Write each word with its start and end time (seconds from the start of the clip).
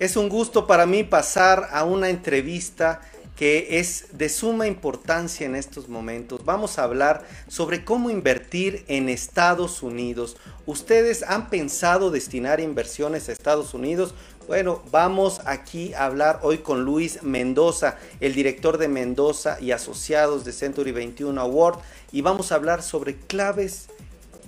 Es 0.00 0.16
un 0.16 0.30
gusto 0.30 0.66
para 0.66 0.86
mí 0.86 1.04
pasar 1.04 1.68
a 1.72 1.84
una 1.84 2.08
entrevista 2.08 3.02
que 3.36 3.80
es 3.80 4.06
de 4.12 4.30
suma 4.30 4.66
importancia 4.66 5.44
en 5.44 5.54
estos 5.54 5.90
momentos. 5.90 6.42
Vamos 6.46 6.78
a 6.78 6.84
hablar 6.84 7.26
sobre 7.48 7.84
cómo 7.84 8.08
invertir 8.08 8.82
en 8.88 9.10
Estados 9.10 9.82
Unidos. 9.82 10.38
¿Ustedes 10.64 11.22
han 11.22 11.50
pensado 11.50 12.10
destinar 12.10 12.60
inversiones 12.60 13.28
a 13.28 13.32
Estados 13.32 13.74
Unidos? 13.74 14.14
Bueno, 14.46 14.82
vamos 14.90 15.42
aquí 15.44 15.92
a 15.92 16.06
hablar 16.06 16.40
hoy 16.44 16.58
con 16.58 16.82
Luis 16.82 17.22
Mendoza, 17.22 17.98
el 18.20 18.34
director 18.34 18.78
de 18.78 18.88
Mendoza 18.88 19.60
y 19.60 19.72
asociados 19.72 20.46
de 20.46 20.52
Century 20.52 20.92
21 20.92 21.38
Award, 21.38 21.78
y 22.10 22.22
vamos 22.22 22.52
a 22.52 22.54
hablar 22.54 22.82
sobre 22.82 23.16
claves 23.16 23.90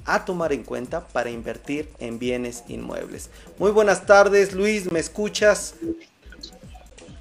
a 0.04 0.24
tomar 0.24 0.52
en 0.52 0.62
cuenta 0.62 1.06
para 1.08 1.30
invertir 1.30 1.88
en 1.98 2.18
bienes 2.18 2.64
inmuebles. 2.68 3.30
Muy 3.58 3.70
buenas 3.70 4.06
tardes, 4.06 4.52
Luis, 4.52 4.90
¿me 4.90 4.98
escuchas? 4.98 5.74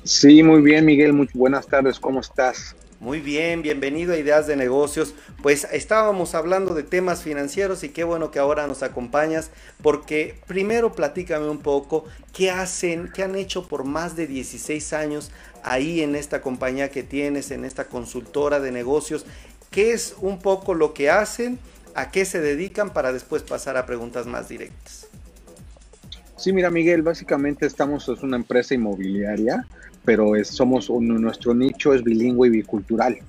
Sí, 0.04 0.42
muy 0.42 0.62
bien, 0.62 0.86
Miguel, 0.86 1.14
muy 1.14 1.30
buenas 1.34 1.68
tardes, 1.68 2.00
¿cómo 2.00 2.22
estás? 2.22 2.76
Muy 3.02 3.20
bien, 3.20 3.64
bienvenido 3.64 4.14
a 4.14 4.18
Ideas 4.18 4.46
de 4.46 4.56
Negocios. 4.56 5.16
Pues 5.42 5.68
estábamos 5.72 6.36
hablando 6.36 6.76
de 6.76 6.84
temas 6.84 7.24
financieros 7.24 7.84
y 7.84 7.90
qué 7.90 8.04
bueno 8.04 8.30
que 8.30 8.38
ahora 8.38 8.68
nos 8.68 8.84
acompañas 8.84 9.50
porque 9.82 10.40
primero 10.46 10.94
platícame 10.94 11.50
un 11.50 11.58
poco 11.58 12.06
qué 12.32 12.52
hacen, 12.52 13.10
qué 13.12 13.24
han 13.24 13.36
hecho 13.36 13.68
por 13.68 13.86
más 13.86 14.16
de 14.16 14.28
16 14.28 14.94
años 14.94 15.32
ahí 15.64 16.02
en 16.02 16.16
esta 16.16 16.44
compañía 16.44 16.92
que 16.92 17.02
tienes, 17.02 17.50
en 17.50 17.66
esta 17.66 17.86
consultora 17.86 18.60
de 18.60 18.72
negocios, 18.72 19.26
qué 19.72 19.94
es 19.94 20.16
un 20.22 20.38
poco 20.38 20.76
lo 20.76 20.94
que 20.94 21.10
hacen 21.10 21.58
a 21.96 22.12
qué 22.12 22.26
se 22.26 22.42
dedican 22.42 22.92
para 22.92 23.14
después 23.14 23.44
pasar 23.44 23.78
a 23.78 23.86
preguntas 23.86 24.28
más 24.28 24.50
directas. 24.50 25.08
Sí, 26.38 26.54
mira 26.54 26.70
Miguel, 26.72 27.04
básicamente 27.04 27.66
estamos, 27.68 28.10
es 28.10 28.24
una 28.24 28.38
empresa 28.38 28.74
inmobiliaria, 28.74 29.68
pero 30.04 30.32
somos 30.44 30.90
nuestro 30.90 31.54
nicho 31.54 31.94
es 31.94 32.04
bilingüe 32.04 32.48
y 32.48 32.52
bicultural. 32.52 33.20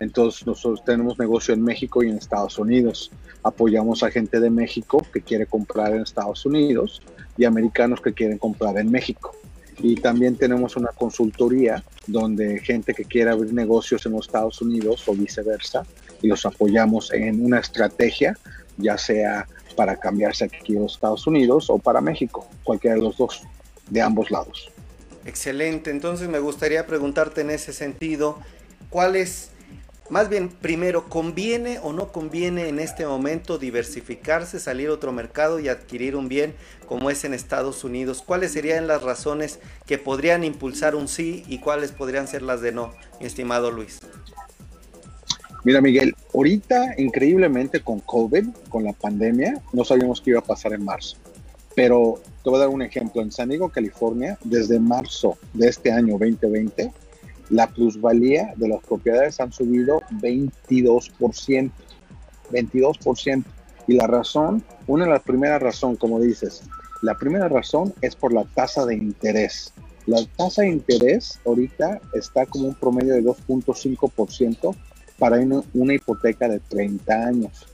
Entonces 0.00 0.46
nosotros 0.46 0.82
tenemos 0.84 1.18
negocio 1.18 1.54
en 1.54 1.62
México 1.62 2.02
y 2.02 2.08
en 2.08 2.16
Estados 2.16 2.58
Unidos. 2.58 3.10
Apoyamos 3.42 4.02
a 4.02 4.10
gente 4.10 4.40
de 4.40 4.50
México 4.50 5.06
que 5.12 5.20
quiere 5.20 5.46
comprar 5.46 5.94
en 5.94 6.02
Estados 6.02 6.46
Unidos 6.46 7.02
y 7.36 7.44
americanos 7.44 8.00
que 8.00 8.12
quieren 8.12 8.38
comprar 8.38 8.78
en 8.78 8.90
México. 8.90 9.36
Y 9.78 9.96
también 9.96 10.36
tenemos 10.36 10.76
una 10.76 10.88
consultoría 10.88 11.84
donde 12.06 12.60
gente 12.60 12.94
que 12.94 13.04
quiere 13.04 13.30
abrir 13.30 13.52
negocios 13.52 14.06
en 14.06 14.12
los 14.12 14.26
Estados 14.26 14.60
Unidos 14.60 15.06
o 15.08 15.14
viceversa 15.14 15.84
los 16.28 16.46
apoyamos 16.46 17.12
en 17.12 17.44
una 17.44 17.58
estrategia, 17.58 18.36
ya 18.76 18.96
sea 18.98 19.46
para 19.76 19.96
cambiarse 19.96 20.44
aquí 20.44 20.76
a 20.76 20.80
los 20.80 20.94
Estados 20.94 21.26
Unidos 21.26 21.70
o 21.70 21.78
para 21.78 22.00
México, 22.00 22.46
cualquiera 22.62 22.96
de 22.96 23.02
los 23.02 23.16
dos, 23.16 23.42
de 23.90 24.00
ambos 24.00 24.30
lados. 24.30 24.70
Excelente, 25.24 25.90
entonces 25.90 26.28
me 26.28 26.40
gustaría 26.40 26.86
preguntarte 26.86 27.42
en 27.42 27.50
ese 27.50 27.72
sentido, 27.72 28.38
¿cuál 28.90 29.14
es, 29.14 29.50
más 30.10 30.28
bien 30.28 30.48
primero, 30.48 31.08
conviene 31.08 31.78
o 31.78 31.92
no 31.92 32.10
conviene 32.10 32.68
en 32.68 32.80
este 32.80 33.06
momento 33.06 33.56
diversificarse, 33.56 34.58
salir 34.58 34.88
a 34.88 34.94
otro 34.94 35.12
mercado 35.12 35.60
y 35.60 35.68
adquirir 35.68 36.16
un 36.16 36.28
bien 36.28 36.54
como 36.86 37.08
es 37.08 37.24
en 37.24 37.34
Estados 37.34 37.84
Unidos? 37.84 38.22
¿Cuáles 38.26 38.52
serían 38.52 38.88
las 38.88 39.02
razones 39.02 39.60
que 39.86 39.96
podrían 39.96 40.42
impulsar 40.42 40.96
un 40.96 41.06
sí 41.06 41.44
y 41.46 41.58
cuáles 41.58 41.92
podrían 41.92 42.26
ser 42.26 42.42
las 42.42 42.60
de 42.60 42.72
no, 42.72 42.92
mi 43.20 43.26
estimado 43.26 43.70
Luis? 43.70 44.00
Mira, 45.64 45.80
Miguel, 45.80 46.14
ahorita 46.34 46.94
increíblemente 46.98 47.80
con 47.80 48.00
COVID, 48.00 48.48
con 48.68 48.82
la 48.82 48.92
pandemia, 48.92 49.62
no 49.72 49.84
sabíamos 49.84 50.20
qué 50.20 50.30
iba 50.30 50.40
a 50.40 50.44
pasar 50.44 50.72
en 50.72 50.84
marzo. 50.84 51.16
Pero 51.76 52.20
te 52.42 52.50
voy 52.50 52.58
a 52.58 52.62
dar 52.62 52.68
un 52.68 52.82
ejemplo. 52.82 53.22
En 53.22 53.30
San 53.30 53.48
Diego, 53.48 53.68
California, 53.68 54.36
desde 54.42 54.80
marzo 54.80 55.38
de 55.54 55.68
este 55.68 55.92
año 55.92 56.18
2020, 56.18 56.92
la 57.50 57.68
plusvalía 57.68 58.52
de 58.56 58.68
las 58.68 58.82
propiedades 58.82 59.38
han 59.38 59.52
subido 59.52 60.00
22%. 60.20 61.70
22%. 62.50 63.44
Y 63.86 63.94
la 63.94 64.06
razón, 64.08 64.64
una 64.88 65.04
de 65.04 65.10
las 65.10 65.22
primeras 65.22 65.62
razones, 65.62 65.98
como 65.98 66.20
dices, 66.20 66.62
la 67.02 67.16
primera 67.16 67.48
razón 67.48 67.94
es 68.00 68.16
por 68.16 68.32
la 68.32 68.44
tasa 68.44 68.84
de 68.84 68.96
interés. 68.96 69.72
La 70.06 70.18
tasa 70.36 70.62
de 70.62 70.70
interés 70.70 71.38
ahorita 71.46 72.00
está 72.14 72.46
como 72.46 72.66
un 72.68 72.74
promedio 72.74 73.14
de 73.14 73.22
2.5% 73.22 74.74
para 75.22 75.38
una, 75.38 75.94
hipoteca 75.94 76.48
de 76.48 76.58
30 76.58 77.14
años. 77.14 77.68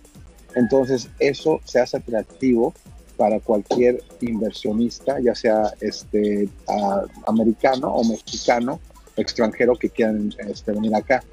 Entonces, 0.55 1.09
eso 1.19 1.63
se 1.65 1.81
hace 1.81 1.97
atractivo 1.97 2.75
para 3.17 3.41
cualquier 3.41 4.05
inversionista, 4.21 5.19
ya 5.19 5.35
sea 5.35 5.73
este, 5.81 6.47
americano 7.27 7.89
o 7.89 8.05
mexicano, 8.05 8.81
extranjero 9.17 9.77
que 9.77 9.89
quieran 9.89 10.31
este, 10.47 10.73
venir 10.73 10.95
acá. 10.95 11.25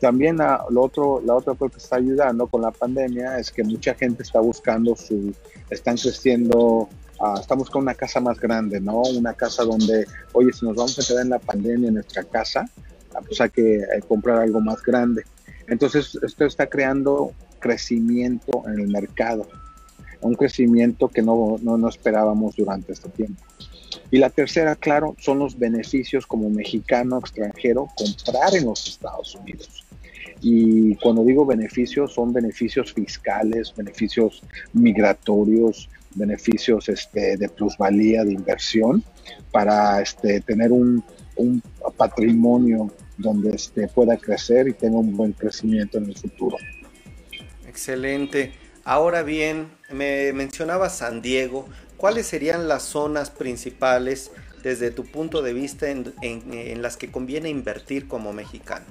También 0.00 0.36
lo 0.70 0.80
otro, 0.80 1.20
la 1.26 1.34
otra 1.34 1.54
cosa 1.54 1.72
que 1.72 1.82
está 1.82 1.96
ayudando 1.96 2.46
con 2.46 2.62
la 2.62 2.70
pandemia 2.70 3.40
es 3.40 3.50
que 3.50 3.64
mucha 3.64 3.94
gente 3.94 4.22
está 4.22 4.38
buscando 4.38 4.94
su, 4.94 5.34
están 5.70 5.96
creciendo, 5.96 6.88
uh, 7.18 7.40
están 7.40 7.58
buscando 7.58 7.82
una 7.82 7.94
casa 7.96 8.20
más 8.20 8.38
grande, 8.38 8.80
¿no? 8.80 9.02
Una 9.18 9.34
casa 9.34 9.64
donde, 9.64 10.06
oye, 10.34 10.52
si 10.52 10.66
nos 10.66 10.76
vamos 10.76 10.96
a 11.00 11.02
quedar 11.04 11.24
en 11.24 11.30
la 11.30 11.40
pandemia 11.40 11.88
en 11.88 11.94
nuestra 11.94 12.22
casa, 12.22 12.64
pues 13.26 13.40
hay 13.40 13.50
que 13.50 13.78
eh, 13.78 13.86
comprar 14.06 14.38
algo 14.38 14.60
más 14.60 14.80
grande. 14.80 15.24
Entonces, 15.68 16.18
esto 16.22 16.44
está 16.44 16.66
creando 16.66 17.32
crecimiento 17.58 18.62
en 18.66 18.80
el 18.80 18.88
mercado, 18.88 19.48
un 20.20 20.34
crecimiento 20.34 21.08
que 21.08 21.22
no, 21.22 21.56
no, 21.62 21.88
esperábamos 21.88 22.56
durante 22.56 22.92
este 22.92 23.08
tiempo. 23.08 23.42
Y 24.10 24.18
la 24.18 24.30
tercera, 24.30 24.76
claro, 24.76 25.16
son 25.18 25.38
los 25.38 25.58
beneficios 25.58 26.26
como 26.26 26.50
mexicano 26.50 27.18
extranjero 27.18 27.88
comprar 27.96 28.54
en 28.54 28.66
los 28.66 28.86
Estados 28.86 29.34
Unidos. 29.34 29.84
Y 30.40 30.96
cuando 30.96 31.24
digo 31.24 31.46
beneficios, 31.46 32.12
son 32.12 32.32
beneficios 32.32 32.92
fiscales, 32.92 33.74
beneficios 33.74 34.42
migratorios, 34.72 35.88
beneficios 36.14 36.88
este, 36.88 37.36
de 37.36 37.48
plusvalía, 37.48 38.24
de 38.24 38.34
inversión, 38.34 39.02
para 39.50 40.02
este, 40.02 40.40
tener 40.40 40.70
un, 40.70 41.02
un 41.36 41.62
patrimonio 41.96 42.90
donde 43.16 43.50
este, 43.50 43.88
pueda 43.88 44.16
crecer 44.16 44.68
y 44.68 44.72
tenga 44.72 44.98
un 44.98 45.16
buen 45.16 45.32
crecimiento 45.32 45.98
en 45.98 46.06
el 46.06 46.16
futuro. 46.16 46.56
Excelente. 47.66 48.52
Ahora 48.84 49.22
bien, 49.22 49.68
me 49.90 50.32
mencionaba 50.32 50.88
San 50.90 51.22
Diego. 51.22 51.66
¿Cuáles 51.96 52.26
serían 52.26 52.68
las 52.68 52.82
zonas 52.82 53.30
principales 53.30 54.30
desde 54.62 54.90
tu 54.90 55.04
punto 55.04 55.42
de 55.42 55.52
vista 55.52 55.88
en, 55.90 56.12
en, 56.22 56.82
las 56.82 56.96
que 56.96 57.10
conviene 57.10 57.48
invertir 57.48 58.08
como 58.08 58.32
mexicano? 58.32 58.84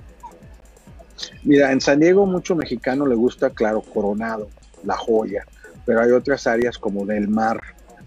Mira, 1.44 1.72
en 1.72 1.82
San 1.82 2.00
Diego 2.00 2.26
mucho 2.26 2.56
mexicano 2.56 3.06
le 3.06 3.16
gusta, 3.16 3.50
claro, 3.52 3.82
Coronado, 3.82 4.50
La 4.84 4.98
Joya, 4.98 5.46
pero 5.86 6.02
hay 6.02 6.12
otras 6.12 6.48
áreas 6.48 6.78
como 6.78 7.06
Del 7.06 7.28
Mar, 7.28 7.62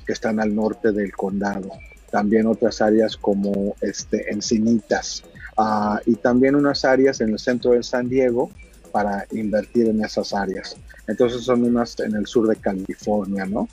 que 0.07 0.13
están 0.13 0.41
al 0.41 0.55
norte 0.55 0.93
del 0.93 1.13
condado. 1.13 1.71
También 2.11 2.47
otras 2.47 2.81
áreas 2.81 3.17
como 3.17 3.75
este, 3.81 4.31
Encinitas, 4.33 5.25
Ah, 5.57 6.01
y 6.05 6.17
también 6.17 6.55
unas 6.55 6.85
áreas 6.85 7.21
en 7.21 7.31
el 7.31 7.39
centro 7.39 7.73
de 7.73 7.83
San 7.83 8.09
Diego 8.09 8.51
para 8.93 9.27
invertir 9.31 9.89
en 9.89 10.05
esas 10.05 10.35
áreas. 10.35 10.77
Entonces 11.07 11.43
son 11.43 11.65
unas 11.65 11.99
en 12.01 12.15
el 12.15 12.27
sur 12.27 12.49
de 12.49 12.57
California, 12.57 13.47
¿no? 13.47 13.69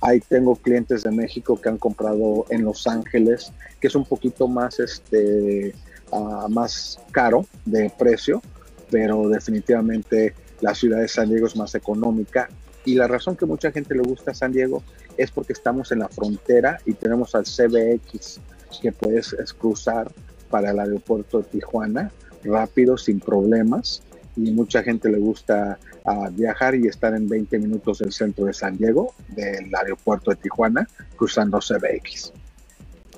Ahí 0.00 0.20
tengo 0.20 0.56
clientes 0.56 1.02
de 1.02 1.10
México 1.10 1.60
que 1.60 1.68
han 1.68 1.78
comprado 1.78 2.46
en 2.50 2.64
Los 2.64 2.86
Ángeles, 2.86 3.52
que 3.80 3.88
es 3.88 3.94
un 3.94 4.04
poquito 4.04 4.48
más, 4.48 4.78
este, 4.80 5.74
ah, 6.12 6.46
más 6.48 7.00
caro 7.12 7.46
de 7.64 7.90
precio, 7.96 8.42
pero 8.90 9.28
definitivamente 9.28 10.34
la 10.60 10.74
ciudad 10.74 11.00
de 11.00 11.08
San 11.08 11.28
Diego 11.28 11.46
es 11.46 11.56
más 11.56 11.74
económica. 11.74 12.48
Y 12.84 12.94
la 12.94 13.08
razón 13.08 13.36
que 13.36 13.46
mucha 13.46 13.72
gente 13.72 13.94
le 13.94 14.02
gusta 14.02 14.30
a 14.30 14.34
San 14.34 14.52
Diego 14.52 14.82
es 15.16 15.30
porque 15.30 15.52
estamos 15.52 15.90
en 15.92 16.00
la 16.00 16.08
frontera 16.08 16.78
y 16.86 16.92
tenemos 16.92 17.34
al 17.34 17.44
CBX 17.44 18.40
que 18.80 18.92
puedes 18.92 19.34
cruzar 19.58 20.12
para 20.50 20.70
el 20.70 20.78
aeropuerto 20.78 21.38
de 21.38 21.44
Tijuana, 21.44 22.10
rápido, 22.44 22.96
sin 22.96 23.20
problemas, 23.20 24.02
y 24.36 24.50
mucha 24.52 24.82
gente 24.82 25.08
le 25.08 25.18
gusta 25.18 25.78
ah, 26.04 26.28
viajar 26.30 26.74
y 26.74 26.86
estar 26.86 27.14
en 27.14 27.28
20 27.28 27.58
minutos 27.58 27.98
del 27.98 28.12
centro 28.12 28.44
de 28.44 28.52
San 28.52 28.76
Diego, 28.76 29.14
del 29.28 29.74
aeropuerto 29.74 30.30
de 30.30 30.36
Tijuana, 30.36 30.88
cruzando 31.16 31.58
CBX. 31.58 32.32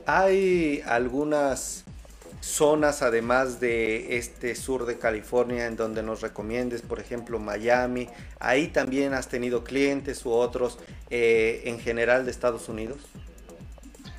Hay 0.06 0.80
algunas 0.86 1.84
zonas, 2.40 3.02
además 3.02 3.60
de 3.60 4.16
este 4.16 4.54
sur 4.54 4.86
de 4.86 4.98
California, 4.98 5.66
en 5.66 5.76
donde 5.76 6.02
nos 6.02 6.20
recomiendes, 6.20 6.82
por 6.82 7.00
ejemplo, 7.00 7.38
Miami. 7.38 8.08
Ahí 8.38 8.68
también 8.68 9.12
has 9.12 9.28
tenido 9.28 9.64
clientes 9.64 10.24
u 10.24 10.30
otros 10.30 10.78
eh, 11.10 11.62
en 11.64 11.78
general 11.78 12.24
de 12.24 12.30
Estados 12.30 12.68
Unidos. 12.68 12.98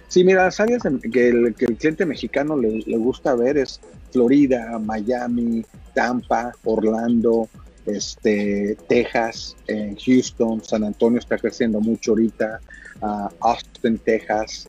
Sí, 0.09 0.23
mira, 0.23 0.45
las 0.45 0.59
áreas 0.59 0.81
que 1.11 1.29
el, 1.29 1.53
cliente 1.53 2.06
mexicano 2.06 2.57
le, 2.57 2.97
gusta 2.97 3.35
ver 3.35 3.57
es 3.57 3.79
Florida, 4.11 4.77
Miami, 4.79 5.63
Tampa, 5.94 6.51
Orlando, 6.63 7.47
este, 7.85 8.75
Texas, 8.88 9.56
Houston, 10.03 10.63
San 10.63 10.83
Antonio 10.83 11.19
está 11.19 11.38
creciendo 11.38 11.79
mucho 11.79 12.11
ahorita, 12.11 12.59
uh, 13.01 13.27
Austin, 13.39 14.00
Texas, 14.00 14.67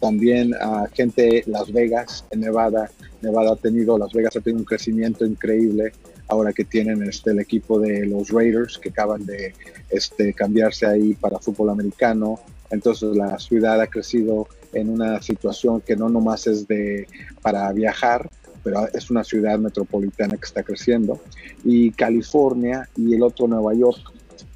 también 0.00 0.54
a 0.54 0.88
gente 0.92 1.44
Las 1.46 1.72
Vegas, 1.72 2.24
Nevada. 2.34 2.90
Nevada 3.20 3.52
ha 3.52 3.56
tenido, 3.56 3.98
Las 3.98 4.12
Vegas 4.12 4.36
ha 4.36 4.40
tenido 4.40 4.60
un 4.60 4.64
crecimiento 4.64 5.24
increíble 5.24 5.92
ahora 6.28 6.52
que 6.52 6.64
tienen 6.64 7.02
este, 7.02 7.30
el 7.30 7.40
equipo 7.40 7.78
de 7.78 8.06
los 8.06 8.30
Raiders 8.30 8.78
que 8.78 8.88
acaban 8.88 9.24
de 9.26 9.54
este, 9.90 10.32
cambiarse 10.32 10.86
ahí 10.86 11.14
para 11.14 11.38
fútbol 11.38 11.70
americano. 11.70 12.40
Entonces 12.70 13.14
la 13.14 13.38
ciudad 13.38 13.80
ha 13.80 13.86
crecido 13.86 14.48
en 14.72 14.88
una 14.88 15.20
situación 15.22 15.80
que 15.80 15.96
no 15.96 16.08
nomás 16.08 16.46
es 16.46 16.66
de 16.66 17.06
para 17.42 17.72
viajar, 17.72 18.30
pero 18.62 18.86
es 18.92 19.10
una 19.10 19.24
ciudad 19.24 19.58
metropolitana 19.58 20.36
que 20.36 20.44
está 20.44 20.62
creciendo. 20.62 21.20
Y 21.64 21.90
California 21.92 22.88
y 22.96 23.14
el 23.14 23.22
otro 23.22 23.46
Nueva 23.46 23.74
York. 23.74 24.00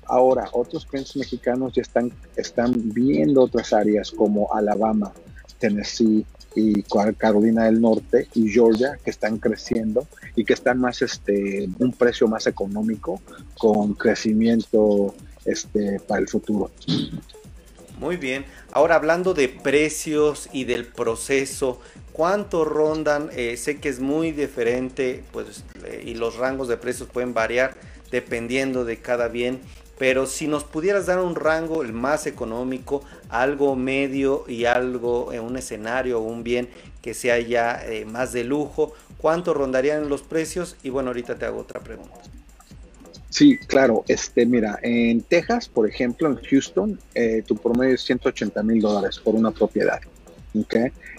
Ahora, 0.06 0.48
otros 0.52 0.86
clientes 0.86 1.16
mexicanos 1.16 1.72
ya 1.74 1.82
están, 1.82 2.12
están 2.36 2.72
viendo 2.76 3.42
otras 3.42 3.72
áreas 3.72 4.12
como 4.12 4.52
Alabama, 4.54 5.12
Tennessee, 5.58 6.24
y 6.56 6.82
Carolina 7.18 7.64
del 7.64 7.80
Norte 7.80 8.28
y 8.34 8.48
Georgia 8.48 8.98
que 9.04 9.10
están 9.10 9.38
creciendo 9.38 10.08
y 10.34 10.44
que 10.44 10.54
están 10.54 10.80
más 10.80 11.02
este 11.02 11.68
un 11.78 11.92
precio 11.92 12.26
más 12.26 12.46
económico 12.46 13.20
con 13.58 13.92
crecimiento 13.94 15.14
este 15.44 16.00
para 16.00 16.22
el 16.22 16.28
futuro. 16.28 16.70
Muy 17.98 18.18
bien. 18.18 18.44
Ahora 18.72 18.96
hablando 18.96 19.32
de 19.32 19.48
precios 19.48 20.50
y 20.52 20.64
del 20.64 20.84
proceso, 20.84 21.80
¿cuánto 22.12 22.64
rondan? 22.64 23.30
Eh, 23.32 23.56
sé 23.56 23.80
que 23.80 23.88
es 23.88 24.00
muy 24.00 24.32
diferente, 24.32 25.24
pues, 25.32 25.64
eh, 25.84 26.02
y 26.04 26.14
los 26.14 26.36
rangos 26.36 26.68
de 26.68 26.76
precios 26.76 27.08
pueden 27.08 27.32
variar 27.32 27.74
dependiendo 28.10 28.84
de 28.84 28.98
cada 28.98 29.28
bien. 29.28 29.60
Pero 29.98 30.26
si 30.26 30.46
nos 30.46 30.64
pudieras 30.64 31.06
dar 31.06 31.20
un 31.20 31.34
rango, 31.34 31.82
el 31.82 31.94
más 31.94 32.26
económico, 32.26 33.02
algo 33.30 33.76
medio 33.76 34.44
y 34.46 34.66
algo 34.66 35.32
en 35.32 35.40
un 35.40 35.56
escenario 35.56 36.18
o 36.18 36.22
un 36.22 36.44
bien 36.44 36.68
que 37.00 37.14
sea 37.14 37.38
ya 37.38 37.82
eh, 37.82 38.04
más 38.04 38.34
de 38.34 38.44
lujo, 38.44 38.92
¿cuánto 39.16 39.54
rondarían 39.54 40.10
los 40.10 40.22
precios? 40.22 40.76
Y 40.82 40.90
bueno, 40.90 41.08
ahorita 41.10 41.36
te 41.36 41.46
hago 41.46 41.60
otra 41.60 41.80
pregunta. 41.80 42.20
Sí, 43.30 43.58
claro. 43.58 44.04
Este, 44.08 44.46
mira, 44.46 44.78
en 44.82 45.22
Texas, 45.22 45.68
por 45.68 45.88
ejemplo, 45.88 46.28
en 46.28 46.36
Houston, 46.36 46.98
eh, 47.14 47.42
tu 47.46 47.56
promedio 47.56 47.94
es 47.94 48.02
180 48.02 48.62
mil 48.62 48.80
dólares 48.80 49.18
por 49.18 49.34
una 49.34 49.50
propiedad. 49.50 50.00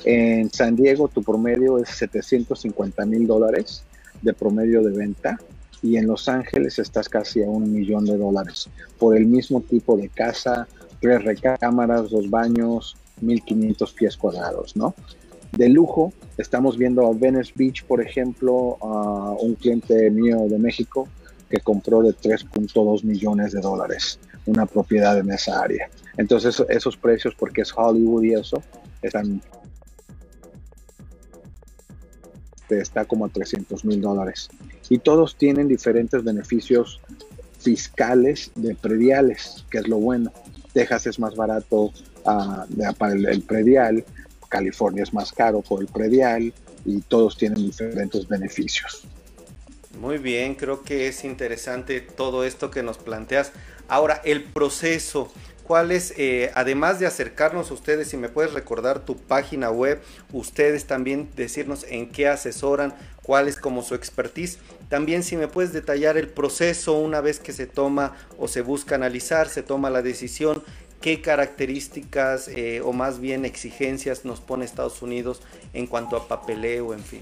En 0.03 0.51
San 0.51 0.75
Diego, 0.75 1.07
tu 1.09 1.21
promedio 1.21 1.77
es 1.77 1.89
750 1.89 3.05
mil 3.05 3.27
dólares 3.27 3.83
de 4.21 4.33
promedio 4.33 4.81
de 4.83 4.97
venta 4.97 5.37
y 5.83 5.97
en 5.97 6.07
Los 6.07 6.27
Ángeles 6.27 6.79
estás 6.79 7.07
casi 7.07 7.43
a 7.43 7.47
un 7.47 7.71
millón 7.71 8.05
de 8.05 8.17
dólares 8.17 8.67
por 8.97 9.15
el 9.15 9.27
mismo 9.27 9.61
tipo 9.61 9.95
de 9.95 10.09
casa, 10.09 10.67
tres 11.01 11.23
recámaras, 11.23 12.09
dos 12.09 12.29
baños, 12.29 12.97
1500 13.21 13.93
pies 13.93 14.17
cuadrados, 14.17 14.75
¿no? 14.75 14.95
De 15.51 15.69
lujo, 15.69 16.13
estamos 16.37 16.77
viendo 16.77 17.05
a 17.05 17.13
Venice 17.13 17.53
Beach, 17.55 17.83
por 17.85 18.01
ejemplo, 18.01 18.77
a 18.81 19.35
un 19.39 19.53
cliente 19.53 20.09
mío 20.09 20.47
de 20.49 20.57
México 20.57 21.07
que 21.49 21.59
compró 21.59 22.01
de 22.01 22.15
3.2 22.15 23.03
millones 23.03 23.51
de 23.53 23.61
dólares 23.61 24.19
una 24.45 24.65
propiedad 24.65 25.17
en 25.17 25.31
esa 25.31 25.61
área. 25.61 25.89
Entonces, 26.17 26.63
esos 26.69 26.97
precios, 26.97 27.35
porque 27.35 27.61
es 27.61 27.73
Hollywood 27.75 28.23
y 28.23 28.33
eso, 28.33 28.63
están 29.01 29.41
está 32.69 33.05
como 33.05 33.25
a 33.25 33.29
300 33.29 33.85
mil 33.85 34.01
dólares. 34.01 34.49
Y 34.89 34.99
todos 34.99 35.37
tienen 35.37 35.67
diferentes 35.67 36.23
beneficios 36.23 36.99
fiscales 37.59 38.51
de 38.55 38.75
prediales, 38.75 39.65
que 39.69 39.79
es 39.79 39.87
lo 39.87 39.97
bueno. 39.97 40.31
Texas 40.73 41.07
es 41.07 41.19
más 41.19 41.35
barato 41.35 41.91
ah, 42.25 42.65
para 42.97 43.13
el, 43.13 43.41
predial, 43.41 44.03
California 44.49 45.03
es 45.03 45.13
más 45.13 45.31
caro 45.31 45.61
por 45.61 45.81
el 45.81 45.87
predial 45.87 46.53
y 46.85 47.01
todos 47.01 47.37
tienen 47.37 47.65
diferentes 47.65 48.27
beneficios. 48.27 49.07
Muy 49.99 50.19
bien, 50.19 50.53
creo 50.53 50.83
que 50.83 51.07
es 51.07 51.23
interesante 51.23 52.01
todo 52.01 52.43
esto 52.43 52.69
que 52.69 52.83
nos 52.83 52.99
planteas. 52.99 53.51
Ahora, 53.87 54.21
el 54.23 54.43
proceso, 54.43 55.31
cuáles, 55.63 56.13
eh, 56.17 56.51
además 56.53 56.99
de 56.99 57.07
acercarnos 57.07 57.71
a 57.71 57.73
ustedes, 57.73 58.09
si 58.09 58.15
me 58.15 58.29
puedes 58.29 58.53
recordar 58.53 58.99
tu 59.05 59.17
página 59.17 59.71
web, 59.71 59.99
ustedes 60.31 60.85
también 60.85 61.29
decirnos 61.35 61.83
en 61.89 62.09
qué 62.09 62.27
asesoran, 62.27 62.93
cuál 63.23 63.47
es 63.47 63.57
como 63.57 63.81
su 63.81 63.95
expertise. 63.95 64.59
También 64.87 65.23
si 65.23 65.35
me 65.35 65.47
puedes 65.47 65.73
detallar 65.73 66.15
el 66.17 66.27
proceso 66.27 66.93
una 66.93 67.19
vez 67.19 67.39
que 67.39 67.51
se 67.51 67.65
toma 67.65 68.15
o 68.37 68.47
se 68.47 68.61
busca 68.61 68.93
analizar, 68.93 69.49
se 69.49 69.63
toma 69.63 69.89
la 69.89 70.03
decisión, 70.03 70.63
qué 71.01 71.21
características 71.21 72.49
eh, 72.49 72.81
o 72.83 72.93
más 72.93 73.19
bien 73.19 73.45
exigencias 73.45 74.25
nos 74.25 74.41
pone 74.41 74.63
Estados 74.63 75.01
Unidos 75.01 75.41
en 75.73 75.87
cuanto 75.87 76.17
a 76.17 76.27
papeleo, 76.27 76.93
en 76.93 77.03
fin. 77.03 77.21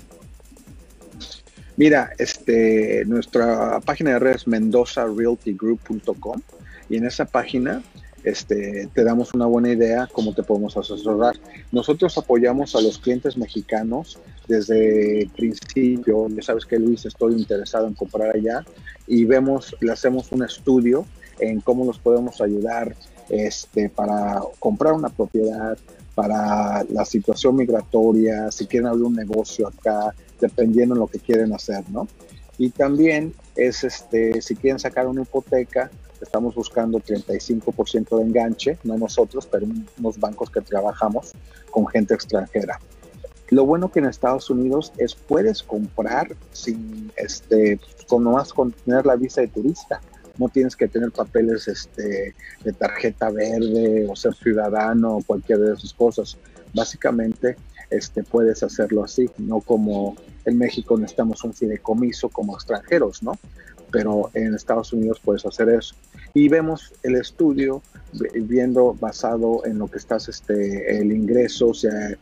Mira, 1.77 2.11
este, 2.17 3.03
nuestra 3.05 3.81
página 3.81 4.11
de 4.11 4.19
redes 4.19 4.37
es 4.37 4.47
mendozarealtygroup.com 4.47 6.41
y 6.89 6.97
en 6.97 7.05
esa 7.05 7.25
página 7.25 7.83
este, 8.23 8.89
te 8.93 9.03
damos 9.03 9.33
una 9.33 9.45
buena 9.45 9.69
idea 9.69 10.09
cómo 10.11 10.33
te 10.33 10.41
podemos 10.41 10.77
asesorar. 10.77 11.35
Nosotros 11.71 12.17
apoyamos 12.17 12.75
a 12.75 12.81
los 12.81 12.97
clientes 12.97 13.37
mexicanos 13.37 14.17
desde 14.47 15.23
el 15.23 15.29
principio. 15.29 16.27
Ya 16.29 16.41
sabes 16.41 16.65
que 16.65 16.79
Luis, 16.79 17.05
estoy 17.05 17.33
interesado 17.33 17.87
en 17.87 17.93
comprar 17.93 18.35
allá 18.35 18.65
y 19.05 19.25
vemos, 19.25 19.75
le 19.81 19.91
hacemos 19.91 20.31
un 20.31 20.43
estudio 20.43 21.05
en 21.39 21.59
cómo 21.59 21.85
nos 21.85 21.99
podemos 21.99 22.41
ayudar 22.41 22.95
este, 23.29 23.89
para 23.89 24.41
comprar 24.59 24.93
una 24.93 25.09
propiedad, 25.09 25.77
para 26.15 26.83
la 26.89 27.03
situación 27.03 27.57
migratoria, 27.57 28.49
si 28.49 28.65
quieren 28.65 28.87
abrir 28.87 29.03
un 29.03 29.15
negocio 29.15 29.67
acá, 29.67 30.15
dependiendo 30.39 30.95
de 30.95 30.99
lo 30.99 31.07
que 31.07 31.19
quieren 31.19 31.53
hacer, 31.53 31.83
¿no? 31.89 32.07
Y 32.57 32.69
también 32.69 33.33
es, 33.55 33.83
este, 33.83 34.41
si 34.41 34.55
quieren 34.55 34.79
sacar 34.79 35.07
una 35.07 35.23
hipoteca, 35.23 35.91
Estamos 36.21 36.55
buscando 36.55 36.99
35% 36.99 38.17
de 38.17 38.23
enganche, 38.23 38.77
no 38.83 38.97
nosotros, 38.97 39.47
pero 39.49 39.67
unos 39.97 40.19
bancos 40.19 40.49
que 40.49 40.61
trabajamos 40.61 41.33
con 41.69 41.87
gente 41.87 42.13
extranjera. 42.13 42.79
Lo 43.49 43.65
bueno 43.65 43.91
que 43.91 43.99
en 43.99 44.05
Estados 44.05 44.49
Unidos 44.49 44.91
es 44.97 45.13
puedes 45.13 45.61
comprar 45.61 46.35
sin 46.51 47.11
este 47.15 47.79
con 48.07 48.23
nomás 48.23 48.53
con 48.53 48.71
tener 48.71 49.05
la 49.05 49.15
visa 49.15 49.41
de 49.41 49.49
turista. 49.49 50.01
No 50.37 50.49
tienes 50.49 50.75
que 50.75 50.87
tener 50.87 51.11
papeles 51.11 51.67
este, 51.67 52.33
de 52.63 52.73
tarjeta 52.73 53.29
verde 53.29 54.07
o 54.09 54.15
ser 54.15 54.33
ciudadano 54.33 55.17
o 55.17 55.23
cualquier 55.23 55.59
de 55.59 55.73
esas 55.75 55.93
cosas. 55.93 56.37
Básicamente 56.73 57.55
este, 57.89 58.23
puedes 58.23 58.63
hacerlo 58.63 59.03
así, 59.03 59.29
no 59.37 59.61
como 59.61 60.15
en 60.45 60.57
México 60.57 60.97
necesitamos 60.97 61.43
un 61.43 61.53
fideicomiso 61.53 62.29
como 62.29 62.55
extranjeros, 62.55 63.23
¿no? 63.23 63.33
Pero 63.91 64.29
en 64.33 64.53
Estados 64.53 64.93
Unidos 64.93 65.21
puedes 65.23 65.45
hacer 65.45 65.69
eso. 65.69 65.95
Y 66.33 66.49
vemos 66.49 66.93
el 67.03 67.15
estudio 67.15 67.81
viendo 68.33 68.93
basado 68.93 69.65
en 69.65 69.77
lo 69.77 69.87
que 69.87 69.97
estás, 69.97 70.27
este, 70.27 70.99
el 70.99 71.11
ingreso, 71.11 71.73
si 71.73 71.87
hay, 71.87 72.15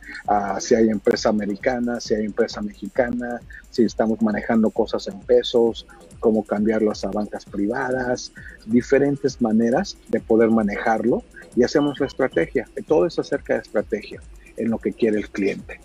si 0.60 0.74
hay 0.74 0.88
empresa 0.88 1.30
americana, 1.30 2.00
si 2.00 2.14
hay 2.14 2.24
empresa 2.24 2.60
mexicana, 2.60 3.40
si 3.70 3.82
estamos 3.84 4.22
manejando 4.22 4.70
cosas 4.70 5.08
en 5.08 5.18
pesos, 5.20 5.86
cómo 6.20 6.44
cambiarlas 6.44 7.04
a 7.04 7.10
bancas 7.10 7.44
privadas, 7.44 8.32
diferentes 8.66 9.42
maneras 9.42 9.96
de 10.08 10.20
poder 10.20 10.50
manejarlo 10.50 11.22
y 11.56 11.64
hacemos 11.64 11.98
la 11.98 12.06
estrategia. 12.06 12.68
Todo 12.86 13.06
es 13.06 13.18
acerca 13.18 13.54
de 13.54 13.60
estrategia 13.60 14.20
en 14.56 14.70
lo 14.70 14.78
que 14.78 14.92
quiere 14.92 15.18
el 15.18 15.30
cliente. 15.30 15.80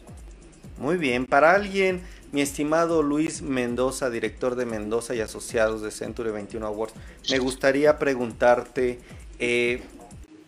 Muy 0.77 0.97
bien, 0.97 1.25
para 1.25 1.53
alguien, 1.53 2.01
mi 2.31 2.41
estimado 2.41 3.03
Luis 3.03 3.41
Mendoza, 3.41 4.09
director 4.09 4.55
de 4.55 4.65
Mendoza 4.65 5.13
y 5.15 5.19
Asociados 5.19 5.81
de 5.81 5.91
Century 5.91 6.31
21 6.31 6.65
Awards, 6.65 6.93
me 7.29 7.39
gustaría 7.39 7.99
preguntarte, 7.99 8.99
eh, 9.39 9.81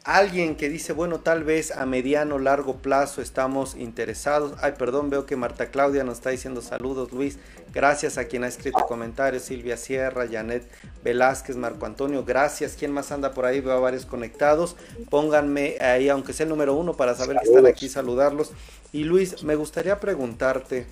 alguien 0.04 0.56
que 0.56 0.70
dice, 0.70 0.94
bueno, 0.94 1.20
tal 1.20 1.44
vez 1.44 1.72
a 1.72 1.86
mediano 1.86 2.40
largo 2.40 2.78
plazo 2.78 3.22
estamos 3.22 3.76
interesados. 3.76 4.54
Ay, 4.62 4.74
perdón, 4.78 5.10
veo 5.10 5.26
que 5.26 5.36
Marta 5.36 5.68
Claudia 5.68 6.04
nos 6.04 6.18
está 6.18 6.32
diciendo 6.32 6.62
saludos, 6.62 7.12
Luis. 7.12 7.38
Gracias 7.74 8.18
a 8.18 8.26
quien 8.26 8.44
ha 8.44 8.48
escrito 8.48 8.86
comentarios, 8.88 9.44
Silvia 9.44 9.78
Sierra, 9.78 10.28
Janet 10.30 10.68
Velázquez, 11.04 11.56
Marco 11.56 11.86
Antonio, 11.86 12.26
gracias. 12.26 12.76
¿Quién 12.78 12.92
más 12.92 13.12
anda 13.12 13.32
por 13.32 13.46
ahí? 13.46 13.62
Veo 13.62 13.74
a 13.74 13.80
varios 13.80 14.06
conectados. 14.06 14.76
Pónganme 15.10 15.78
ahí, 15.80 16.10
aunque 16.10 16.34
sea 16.34 16.46
el 16.46 16.50
número 16.50 16.74
uno, 16.74 16.96
para 16.96 17.16
saber 17.16 17.38
que 17.38 17.50
están 17.50 17.68
aquí, 17.68 17.88
saludarlos. 17.88 18.52
Y 18.92 19.04
Luis, 19.06 19.44
me 19.44 19.56
gustaría 19.56 20.00
preguntarte, 20.00 20.86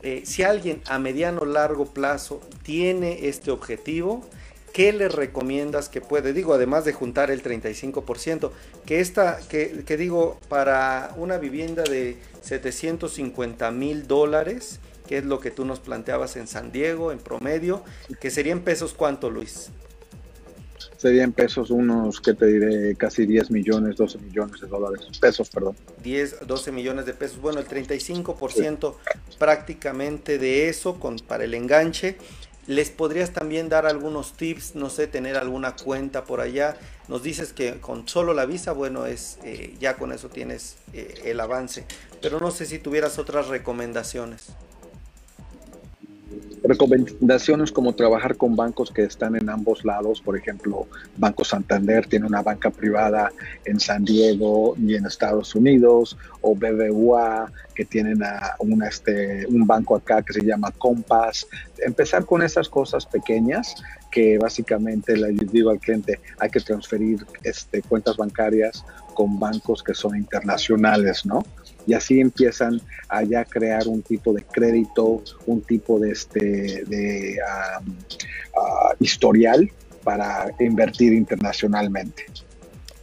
eh, 0.00 0.22
si 0.24 0.42
alguien 0.42 0.80
a 0.86 0.98
mediano 0.98 1.44
largo 1.44 1.86
plazo 1.86 2.40
tiene 2.62 3.28
este 3.28 3.50
objetivo, 3.50 4.24
¿qué 4.72 4.92
le 4.92 5.08
recomiendas 5.08 5.88
que 5.88 6.00
puede? 6.00 6.32
Digo, 6.32 6.54
además 6.54 6.84
de 6.84 6.92
juntar 6.92 7.30
el 7.30 7.42
35%, 7.42 8.50
que 8.86 9.00
esta, 9.00 9.38
que, 9.48 9.84
que 9.84 9.96
digo, 9.96 10.38
para 10.48 11.14
una 11.16 11.38
vivienda 11.38 11.82
de 11.84 12.16
750 12.42 13.70
mil 13.70 14.06
dólares, 14.06 14.80
que 15.06 15.18
es 15.18 15.24
lo 15.24 15.40
que 15.40 15.50
tú 15.50 15.64
nos 15.64 15.80
planteabas 15.80 16.36
en 16.36 16.46
San 16.46 16.72
Diego, 16.72 17.12
en 17.12 17.18
promedio, 17.18 17.82
que 18.20 18.30
serían 18.30 18.60
pesos 18.60 18.94
cuánto, 18.94 19.30
Luis? 19.30 19.70
Serían 20.96 21.32
pesos 21.32 21.70
unos, 21.70 22.20
que 22.20 22.32
te 22.32 22.46
diré? 22.46 22.94
Casi 22.94 23.26
10 23.26 23.50
millones, 23.50 23.96
12 23.96 24.18
millones 24.18 24.60
de 24.60 24.68
dólares. 24.68 25.00
Pesos, 25.20 25.50
perdón. 25.50 25.74
10, 26.02 26.46
12 26.46 26.70
millones 26.70 27.06
de 27.06 27.12
pesos. 27.12 27.40
Bueno, 27.40 27.58
el 27.58 27.66
35% 27.66 28.94
prácticamente 29.36 30.38
de 30.38 30.68
eso 30.68 31.00
con, 31.00 31.16
para 31.18 31.42
el 31.42 31.54
enganche. 31.54 32.16
¿Les 32.66 32.90
podrías 32.90 33.32
también 33.32 33.68
dar 33.68 33.86
algunos 33.86 34.34
tips? 34.36 34.76
No 34.76 34.88
sé, 34.88 35.08
tener 35.08 35.36
alguna 35.36 35.74
cuenta 35.74 36.24
por 36.24 36.40
allá. 36.40 36.76
Nos 37.08 37.24
dices 37.24 37.52
que 37.52 37.80
con 37.80 38.06
solo 38.06 38.34
la 38.34 38.46
visa, 38.46 38.72
bueno, 38.72 39.06
es 39.06 39.38
eh, 39.42 39.74
ya 39.80 39.96
con 39.96 40.12
eso 40.12 40.28
tienes 40.28 40.76
eh, 40.92 41.22
el 41.24 41.40
avance. 41.40 41.84
Pero 42.20 42.38
no 42.38 42.52
sé 42.52 42.66
si 42.66 42.78
tuvieras 42.78 43.18
otras 43.18 43.48
recomendaciones. 43.48 44.52
Recomendaciones 46.64 47.72
como 47.72 47.94
trabajar 47.94 48.36
con 48.36 48.54
bancos 48.54 48.92
que 48.92 49.02
están 49.02 49.34
en 49.34 49.50
ambos 49.50 49.84
lados, 49.84 50.20
por 50.20 50.36
ejemplo, 50.36 50.86
Banco 51.16 51.44
Santander 51.44 52.06
tiene 52.06 52.26
una 52.26 52.40
banca 52.40 52.70
privada 52.70 53.32
en 53.64 53.80
San 53.80 54.04
Diego 54.04 54.76
y 54.78 54.94
en 54.94 55.06
Estados 55.06 55.56
Unidos, 55.56 56.16
o 56.40 56.54
BBVA 56.54 57.50
que 57.74 57.84
tienen 57.84 58.22
este, 58.86 59.44
un 59.48 59.66
banco 59.66 59.96
acá 59.96 60.22
que 60.22 60.34
se 60.34 60.44
llama 60.44 60.70
Compass. 60.72 61.48
Empezar 61.78 62.24
con 62.26 62.42
esas 62.42 62.68
cosas 62.68 63.06
pequeñas 63.06 63.74
que 64.12 64.38
básicamente 64.38 65.16
le 65.16 65.32
digo 65.32 65.70
al 65.70 65.80
cliente, 65.80 66.20
hay 66.38 66.50
que 66.50 66.60
transferir 66.60 67.26
este, 67.42 67.82
cuentas 67.82 68.16
bancarias 68.16 68.84
con 69.14 69.38
bancos 69.38 69.82
que 69.82 69.94
son 69.94 70.16
internacionales, 70.16 71.26
¿no? 71.26 71.42
Y 71.86 71.94
así 71.94 72.20
empiezan 72.20 72.80
a 73.08 73.22
ya 73.22 73.44
crear 73.44 73.86
un 73.88 74.02
tipo 74.02 74.32
de 74.32 74.42
crédito, 74.42 75.22
un 75.46 75.62
tipo 75.62 75.98
de, 75.98 76.12
este, 76.12 76.84
de 76.84 77.36
ah, 77.46 77.80
historial 79.00 79.70
para 80.04 80.46
invertir 80.60 81.12
internacionalmente. 81.12 82.26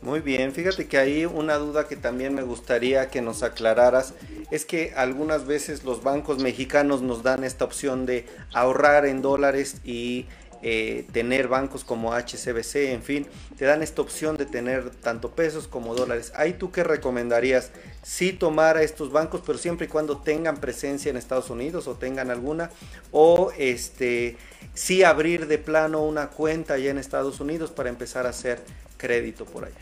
Muy 0.01 0.21
bien, 0.21 0.53
fíjate 0.53 0.88
que 0.88 0.98
ahí 0.98 1.25
una 1.25 1.55
duda 1.55 1.88
que 1.88 1.98
también 1.98 2.33
me 2.33 2.41
gustaría 2.41 3.09
que 3.09 3.21
nos 3.21 3.43
aclararas 3.43 4.13
es 4.50 4.65
que 4.65 4.93
algunas 4.95 5.45
veces 5.45 5.83
los 5.83 6.03
bancos 6.03 6.41
mexicanos 6.41 7.01
nos 7.01 7.21
dan 7.21 7.43
esta 7.43 7.65
opción 7.65 8.05
de 8.05 8.25
ahorrar 8.53 9.05
en 9.05 9.21
dólares 9.21 9.81
y 9.83 10.25
eh, 10.62 11.06
tener 11.13 11.48
bancos 11.48 11.84
como 11.84 12.13
HCBC, 12.13 12.92
en 12.92 13.01
fin, 13.01 13.28
te 13.58 13.66
dan 13.66 13.82
esta 13.82 14.01
opción 14.01 14.36
de 14.36 14.46
tener 14.46 14.89
tanto 14.89 15.32
pesos 15.32 15.68
como 15.68 15.96
dólares. 15.96 16.34
Ahí 16.36 16.54
tú 16.54 16.72
qué 16.72 16.84
recomendarías? 16.84 17.72
Sí 18.04 18.34
tomar 18.34 18.78
a 18.78 18.84
estos 18.84 19.12
bancos, 19.12 19.42
pero 19.46 19.58
siempre 19.58 19.88
y 19.88 19.89
cuando 19.89 20.18
tengan 20.18 20.58
presencia 20.58 21.10
en 21.10 21.18
Estados 21.18 21.50
Unidos 21.50 21.88
o 21.88 21.96
tengan 21.96 22.30
alguna, 22.30 22.70
o 23.12 23.51
este, 23.58 24.38
sí 24.74 25.04
abrir 25.04 25.48
de 25.48 25.58
plano 25.58 26.04
una 26.04 26.28
cuenta 26.28 26.74
allá 26.74 26.92
en 26.92 26.98
Estados 26.98 27.39
Unidos 27.39 27.72
para 27.72 27.89
empezar 27.89 28.25
a 28.25 28.30
hacer 28.30 28.60
crédito 28.98 29.46
por 29.46 29.66
allá. 29.66 29.80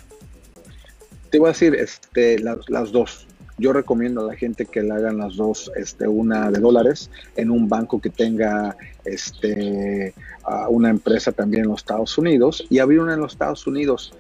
Te 1.32 1.40
voy 1.40 1.50
a 1.50 1.52
decir 1.54 1.76
este, 1.76 2.38
las 2.40 2.92
dos 2.92 3.28
yo 3.58 3.74
recomiendo 3.74 4.22
a 4.22 4.26
la 4.26 4.36
gente 4.36 4.66
que 4.66 4.84
le 4.84 4.94
hagan 4.94 5.18
las 5.18 5.36
dos, 5.36 5.72
este, 5.76 6.08
una 6.08 6.52
de 6.52 6.60
dólares 6.60 7.10
en 7.36 7.50
un 7.50 7.68
banco 7.68 8.00
que 8.00 8.10
tenga 8.10 8.78
este, 9.08 10.14
una 10.70 10.90
empresa 10.90 11.32
también 11.32 11.64
en 11.64 11.70
los 11.70 11.82
Estados 11.82 12.18
Unidos 12.18 12.66
y 12.70 12.80
abrir 12.80 13.00
una 13.00 13.14
en 13.14 13.22
los 13.22 13.34
Estados 13.34 13.68
Unidos. 13.68 14.14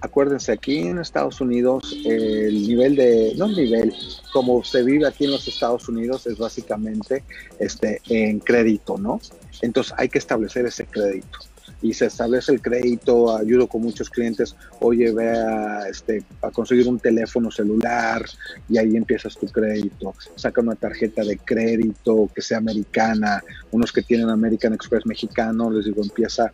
Acuérdense, 0.00 0.52
aquí 0.52 0.80
en 0.80 0.98
Estados 0.98 1.40
Unidos 1.40 1.96
el 2.04 2.66
nivel 2.66 2.96
de, 2.96 3.32
no 3.36 3.46
el 3.46 3.56
nivel, 3.56 3.94
como 4.32 4.62
se 4.62 4.82
vive 4.82 5.06
aquí 5.06 5.24
en 5.24 5.30
los 5.30 5.48
Estados 5.48 5.88
Unidos 5.88 6.26
es 6.26 6.36
básicamente 6.36 7.24
este, 7.58 8.02
en 8.08 8.40
crédito, 8.40 8.98
¿no? 8.98 9.20
Entonces 9.62 9.94
hay 9.96 10.08
que 10.08 10.18
establecer 10.18 10.66
ese 10.66 10.84
crédito 10.84 11.38
y 11.84 11.92
se 11.92 12.06
establece 12.06 12.50
el 12.50 12.62
crédito, 12.62 13.36
ayudo 13.36 13.68
con 13.68 13.82
muchos 13.82 14.08
clientes, 14.08 14.56
oye, 14.80 15.12
ve 15.12 15.28
a, 15.28 15.86
este, 15.86 16.22
a 16.40 16.50
conseguir 16.50 16.88
un 16.88 16.98
teléfono 16.98 17.50
celular 17.50 18.24
y 18.70 18.78
ahí 18.78 18.96
empiezas 18.96 19.36
tu 19.36 19.46
crédito, 19.48 20.14
saca 20.34 20.62
una 20.62 20.76
tarjeta 20.76 21.22
de 21.22 21.36
crédito 21.36 22.30
que 22.34 22.40
sea 22.40 22.56
americana, 22.56 23.44
unos 23.70 23.92
que 23.92 24.00
tienen 24.00 24.30
American 24.30 24.72
Express 24.72 25.04
mexicano, 25.04 25.70
les 25.70 25.84
digo, 25.84 26.02
empieza 26.02 26.50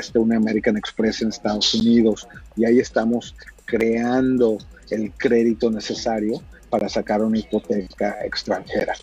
este, 0.00 0.18
una 0.18 0.36
American 0.36 0.76
Express 0.76 1.22
en 1.22 1.28
Estados 1.28 1.72
Unidos 1.74 2.26
y 2.56 2.64
ahí 2.64 2.80
estamos 2.80 3.36
creando 3.64 4.58
el 4.90 5.12
crédito 5.12 5.70
necesario 5.70 6.42
para 6.70 6.88
sacar 6.88 7.22
una 7.22 7.38
hipoteca 7.38 8.16
extranjera. 8.24 8.94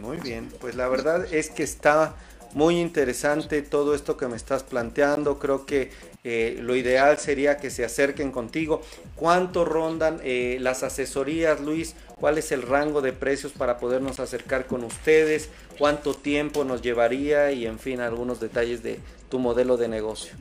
Muy 0.00 0.16
bien, 0.16 0.48
pues 0.60 0.74
la 0.74 0.88
verdad 0.88 1.24
es 1.32 1.50
que 1.50 1.62
está 1.62 2.16
muy 2.54 2.80
interesante 2.80 3.62
todo 3.62 3.94
esto 3.94 4.16
que 4.16 4.28
me 4.28 4.36
estás 4.36 4.62
planteando. 4.62 5.38
Creo 5.38 5.66
que 5.66 5.90
eh, 6.24 6.58
lo 6.60 6.76
ideal 6.76 7.18
sería 7.18 7.58
que 7.58 7.70
se 7.70 7.84
acerquen 7.84 8.32
contigo. 8.32 8.82
¿Cuánto 9.16 9.64
rondan 9.64 10.20
eh, 10.22 10.58
las 10.60 10.82
asesorías, 10.82 11.60
Luis? 11.60 11.94
¿Cuál 12.16 12.38
es 12.38 12.52
el 12.52 12.62
rango 12.62 13.00
de 13.00 13.12
precios 13.12 13.52
para 13.52 13.78
podernos 13.78 14.20
acercar 14.20 14.66
con 14.66 14.84
ustedes? 14.84 15.48
¿Cuánto 15.78 16.14
tiempo 16.14 16.64
nos 16.64 16.82
llevaría? 16.82 17.52
Y 17.52 17.66
en 17.66 17.78
fin, 17.78 18.00
algunos 18.00 18.40
detalles 18.40 18.82
de 18.82 18.98
tu 19.28 19.38
modelo 19.38 19.76
de 19.76 19.88
negocio. 19.88 20.32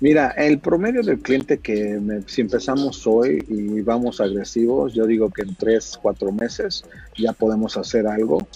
Mira, 0.00 0.30
el 0.30 0.58
promedio 0.58 1.02
del 1.02 1.20
cliente 1.20 1.58
que 1.58 2.00
si 2.26 2.40
empezamos 2.40 3.06
hoy 3.06 3.44
y 3.48 3.80
vamos 3.80 4.20
agresivos, 4.20 4.94
yo 4.94 5.06
digo 5.06 5.30
que 5.30 5.42
en 5.42 5.54
tres, 5.54 5.98
cuatro 6.00 6.32
meses 6.32 6.84
ya 7.16 7.32
podemos 7.32 7.76
hacer 7.76 8.06
algo 8.06 8.46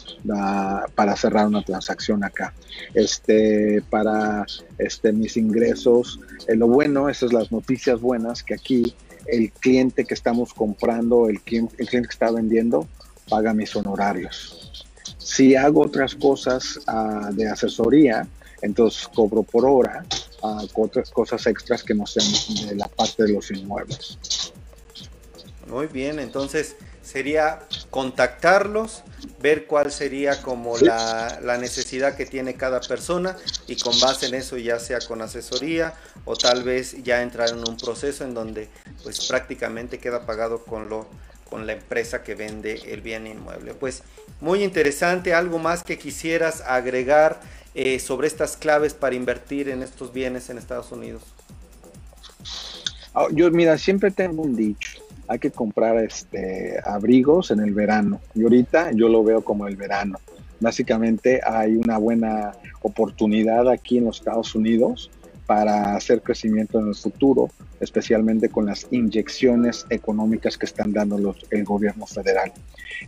para 0.94 1.16
cerrar 1.16 1.46
una 1.46 1.62
transacción 1.62 2.24
acá. 2.24 2.52
Este, 2.94 3.82
para 3.90 4.46
este, 4.78 5.12
mis 5.12 5.36
ingresos, 5.36 6.20
eh, 6.46 6.56
lo 6.56 6.68
bueno, 6.68 7.08
esas 7.08 7.30
son 7.30 7.40
las 7.40 7.52
noticias 7.52 8.00
buenas, 8.00 8.42
que 8.42 8.54
aquí 8.54 8.94
el 9.26 9.50
cliente 9.50 10.04
que 10.04 10.14
estamos 10.14 10.54
comprando, 10.54 11.28
el 11.28 11.40
el 11.46 11.86
cliente 11.86 12.08
que 12.08 12.12
está 12.12 12.30
vendiendo, 12.30 12.86
paga 13.28 13.52
mis 13.52 13.74
honorarios. 13.74 14.84
Si 15.18 15.56
hago 15.56 15.82
otras 15.82 16.14
cosas 16.14 16.80
ah, 16.86 17.30
de 17.32 17.48
asesoría, 17.48 18.26
entonces 18.62 19.08
cobro 19.08 19.42
por 19.42 19.64
hora 19.66 20.04
otras 20.74 21.10
cosas 21.10 21.46
extras 21.46 21.82
que 21.82 21.94
no 21.94 22.06
sean 22.06 22.26
de 22.68 22.74
la 22.76 22.88
parte 22.88 23.24
de 23.24 23.32
los 23.32 23.50
inmuebles. 23.50 24.18
Muy 25.68 25.86
bien, 25.86 26.18
entonces 26.20 26.76
sería 27.02 27.60
contactarlos, 27.90 29.02
ver 29.40 29.66
cuál 29.66 29.92
sería 29.92 30.42
como 30.42 30.76
la, 30.78 31.40
la, 31.42 31.56
necesidad 31.56 32.16
que 32.16 32.26
tiene 32.26 32.54
cada 32.54 32.80
persona 32.80 33.36
y 33.66 33.76
con 33.76 33.98
base 34.00 34.26
en 34.26 34.34
eso 34.34 34.56
ya 34.56 34.78
sea 34.78 34.98
con 35.00 35.22
asesoría 35.22 35.94
o 36.24 36.36
tal 36.36 36.62
vez 36.64 37.02
ya 37.02 37.22
entrar 37.22 37.50
en 37.50 37.58
un 37.58 37.76
proceso 37.76 38.24
en 38.24 38.34
donde 38.34 38.68
pues 39.02 39.26
prácticamente 39.26 39.98
queda 39.98 40.26
pagado 40.26 40.64
con 40.64 40.88
lo 40.88 41.06
con 41.48 41.66
la 41.66 41.74
empresa 41.74 42.22
que 42.22 42.34
vende 42.34 42.74
el 42.92 43.00
bien 43.00 43.26
inmueble. 43.26 43.74
Pues 43.74 44.02
muy 44.40 44.62
interesante, 44.62 45.32
algo 45.32 45.58
más 45.58 45.82
que 45.82 45.98
quisieras 45.98 46.60
agregar 46.60 47.40
eh, 47.78 47.98
sobre 47.98 48.26
estas 48.26 48.56
claves 48.56 48.94
para 48.94 49.14
invertir 49.14 49.68
en 49.68 49.82
estos 49.82 50.10
bienes 50.10 50.48
en 50.48 50.56
Estados 50.56 50.90
Unidos? 50.92 51.22
Ah, 53.14 53.26
yo, 53.30 53.50
mira, 53.50 53.76
siempre 53.76 54.10
tengo 54.10 54.44
un 54.44 54.56
dicho, 54.56 55.02
hay 55.28 55.38
que 55.38 55.50
comprar 55.50 55.98
este, 55.98 56.80
abrigos 56.86 57.50
en 57.50 57.60
el 57.60 57.74
verano. 57.74 58.18
Y 58.34 58.44
ahorita 58.44 58.92
yo 58.92 59.10
lo 59.10 59.22
veo 59.22 59.44
como 59.44 59.66
el 59.66 59.76
verano. 59.76 60.18
Básicamente 60.58 61.42
hay 61.46 61.76
una 61.76 61.98
buena 61.98 62.52
oportunidad 62.80 63.68
aquí 63.68 63.98
en 63.98 64.06
los 64.06 64.20
Estados 64.20 64.54
Unidos 64.54 65.10
para 65.44 65.96
hacer 65.96 66.22
crecimiento 66.22 66.80
en 66.80 66.88
el 66.88 66.94
futuro, 66.94 67.50
especialmente 67.80 68.48
con 68.48 68.64
las 68.64 68.86
inyecciones 68.90 69.84
económicas 69.90 70.56
que 70.56 70.64
están 70.64 70.94
dando 70.94 71.18
los, 71.18 71.44
el 71.50 71.64
gobierno 71.64 72.06
federal. 72.06 72.52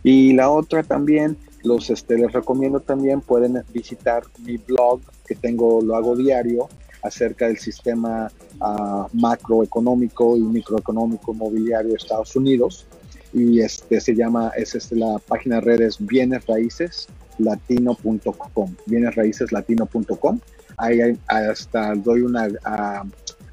Y 0.03 0.33
la 0.33 0.51
otra 0.51 0.83
también 0.83 1.37
los 1.63 1.89
este, 1.89 2.17
les 2.17 2.31
recomiendo 2.31 2.79
también 2.79 3.21
pueden 3.21 3.63
visitar 3.73 4.23
mi 4.39 4.57
blog 4.57 5.01
que 5.27 5.35
tengo 5.35 5.81
lo 5.81 5.95
hago 5.95 6.15
diario 6.15 6.69
acerca 7.01 7.47
del 7.47 7.57
sistema 7.57 8.31
uh, 8.59 9.05
macroeconómico 9.13 10.35
y 10.35 10.41
microeconómico 10.41 11.33
inmobiliario 11.33 11.91
de 11.91 11.95
Estados 11.95 12.35
Unidos. 12.35 12.87
Y 13.31 13.61
este 13.61 14.01
se 14.01 14.15
llama 14.15 14.51
es 14.57 14.75
este, 14.75 14.95
la 14.95 15.19
página 15.19 15.55
de 15.55 15.61
redes 15.61 15.97
bienes 15.99 16.45
raíces 16.47 17.07
latino.com 17.37 18.75
bienes 18.85 19.15
raíces 19.15 19.51
latino.com 19.51 20.39
ahí 20.77 21.17
hasta 21.27 21.93
doy 21.95 22.21
una 22.21 22.47
uh, 22.47 23.07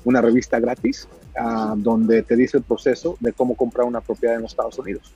una 0.05 0.21
revista 0.23 0.59
gratis 0.59 1.07
uh, 1.39 1.77
donde 1.77 2.23
te 2.23 2.37
dice 2.37 2.57
el 2.57 2.63
proceso 2.65 3.17
de 3.21 3.33
cómo 3.33 3.55
comprar 3.55 3.87
una 3.87 4.01
propiedad 4.01 4.37
en 4.37 4.43
los 4.43 4.53
Estados 4.53 4.79
Unidos. 4.79 5.13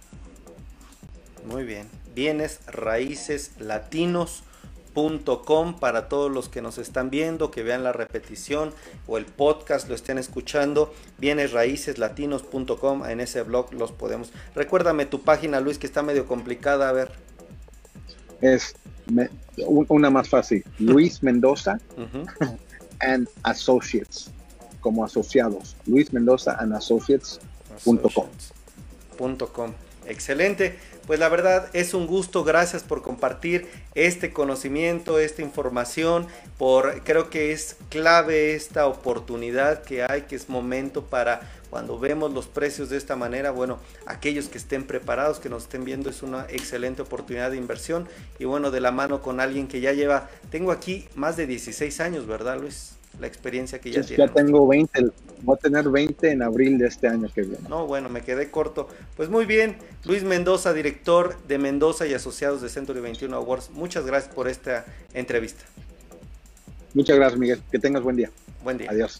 Muy 1.50 1.64
bien 1.64 1.86
bienes 2.14 2.60
raíces 2.66 3.52
latinos.com 3.58 5.78
para 5.78 6.08
todos 6.08 6.30
los 6.30 6.48
que 6.48 6.62
nos 6.62 6.78
están 6.78 7.10
viendo, 7.10 7.50
que 7.50 7.62
vean 7.62 7.84
la 7.84 7.92
repetición 7.92 8.72
o 9.06 9.18
el 9.18 9.26
podcast, 9.26 9.88
lo 9.88 9.94
estén 9.94 10.18
escuchando, 10.18 10.92
bienes 11.18 11.52
raíces 11.52 11.98
latinos.com, 11.98 13.06
en 13.06 13.20
ese 13.20 13.42
blog 13.42 13.72
los 13.72 13.92
podemos. 13.92 14.32
Recuérdame 14.54 15.06
tu 15.06 15.22
página, 15.22 15.60
Luis, 15.60 15.78
que 15.78 15.86
está 15.86 16.02
medio 16.02 16.26
complicada, 16.26 16.88
a 16.88 16.92
ver. 16.92 17.12
Es 18.40 18.74
una 19.56 20.10
más 20.10 20.28
fácil, 20.28 20.64
Luis 20.78 21.22
Mendoza. 21.22 21.78
and 23.00 23.28
Associates, 23.42 24.30
como 24.80 25.04
asociados. 25.04 25.76
Luis 25.86 26.12
Mendoza 26.12 26.56
and 26.58 26.74
Associates.com. 26.74 28.28
.com. 29.52 29.72
Excelente. 30.06 30.78
Pues 31.06 31.18
la 31.18 31.28
verdad 31.28 31.68
es 31.72 31.94
un 31.94 32.06
gusto, 32.06 32.44
gracias 32.44 32.82
por 32.82 33.02
compartir 33.02 33.66
este 33.94 34.32
conocimiento, 34.32 35.18
esta 35.18 35.42
información, 35.42 36.26
por 36.56 37.02
creo 37.02 37.30
que 37.30 37.52
es 37.52 37.76
clave 37.88 38.54
esta 38.54 38.86
oportunidad 38.86 39.82
que 39.82 40.04
hay, 40.04 40.22
que 40.22 40.36
es 40.36 40.48
momento 40.48 41.04
para 41.06 41.40
cuando 41.70 41.98
vemos 41.98 42.32
los 42.32 42.46
precios 42.46 42.90
de 42.90 42.96
esta 42.96 43.16
manera, 43.16 43.50
bueno, 43.50 43.78
aquellos 44.06 44.48
que 44.48 44.58
estén 44.58 44.86
preparados, 44.86 45.40
que 45.40 45.48
nos 45.48 45.64
estén 45.64 45.84
viendo, 45.84 46.10
es 46.10 46.22
una 46.22 46.46
excelente 46.48 47.02
oportunidad 47.02 47.50
de 47.50 47.56
inversión 47.56 48.08
y 48.38 48.44
bueno, 48.44 48.70
de 48.70 48.80
la 48.80 48.92
mano 48.92 49.22
con 49.22 49.40
alguien 49.40 49.68
que 49.68 49.80
ya 49.80 49.92
lleva, 49.92 50.28
tengo 50.50 50.72
aquí 50.72 51.08
más 51.14 51.36
de 51.36 51.46
16 51.46 52.00
años, 52.00 52.26
¿verdad 52.26 52.60
Luis? 52.60 52.99
La 53.18 53.26
experiencia 53.26 53.80
que 53.80 53.90
ya 53.90 54.02
tiene. 54.02 54.26
Ya 54.26 54.32
tengo 54.32 54.66
20, 54.66 55.10
voy 55.42 55.56
a 55.56 55.58
tener 55.58 55.88
20 55.88 56.30
en 56.30 56.42
abril 56.42 56.78
de 56.78 56.86
este 56.86 57.08
año 57.08 57.28
que 57.34 57.42
viene. 57.42 57.68
No, 57.68 57.86
bueno, 57.86 58.08
me 58.08 58.22
quedé 58.22 58.50
corto. 58.50 58.88
Pues 59.16 59.28
muy 59.28 59.44
bien, 59.44 59.76
Luis 60.04 60.22
Mendoza, 60.22 60.72
director 60.72 61.36
de 61.48 61.58
Mendoza 61.58 62.06
y 62.06 62.14
Asociados 62.14 62.62
de 62.62 62.68
Century 62.68 63.00
21 63.00 63.36
Awards, 63.36 63.70
muchas 63.70 64.06
gracias 64.06 64.34
por 64.34 64.48
esta 64.48 64.84
entrevista. 65.12 65.64
Muchas 66.94 67.16
gracias, 67.16 67.38
Miguel. 67.38 67.60
Que 67.70 67.78
tengas 67.78 68.02
buen 68.02 68.16
día. 68.16 68.30
Buen 68.62 68.78
día. 68.78 68.90
Adiós. 68.90 69.18